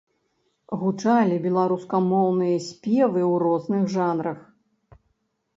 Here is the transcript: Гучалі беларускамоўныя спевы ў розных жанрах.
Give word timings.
Гучалі 0.83 1.35
беларускамоўныя 1.43 2.57
спевы 2.69 3.21
ў 3.31 3.33
розных 3.45 3.83
жанрах. 3.97 4.39